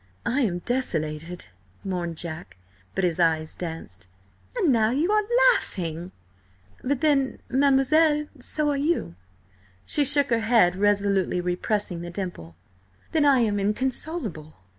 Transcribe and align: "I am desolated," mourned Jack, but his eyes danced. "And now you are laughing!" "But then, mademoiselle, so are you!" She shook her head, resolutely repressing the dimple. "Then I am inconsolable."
"I 0.25 0.41
am 0.41 0.63
desolated," 0.65 1.45
mourned 1.83 2.17
Jack, 2.17 2.57
but 2.95 3.03
his 3.03 3.19
eyes 3.19 3.55
danced. 3.55 4.07
"And 4.57 4.71
now 4.73 4.89
you 4.89 5.11
are 5.11 5.21
laughing!" 5.53 6.11
"But 6.83 7.01
then, 7.01 7.37
mademoiselle, 7.49 8.25
so 8.39 8.71
are 8.71 8.77
you!" 8.77 9.13
She 9.85 10.03
shook 10.03 10.31
her 10.31 10.39
head, 10.39 10.75
resolutely 10.75 11.39
repressing 11.39 12.01
the 12.01 12.09
dimple. 12.09 12.55
"Then 13.11 13.25
I 13.25 13.41
am 13.41 13.59
inconsolable." 13.59 14.55